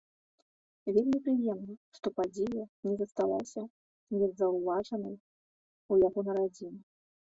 Вельмі 0.95 1.17
прыемна, 1.27 1.75
што 1.99 2.07
падзея 2.21 2.65
не 2.89 2.93
засталася 3.03 3.61
незаўважанай 4.19 5.15
у 5.91 6.05
яго 6.07 6.19
на 6.31 6.43
радзіме. 6.45 6.81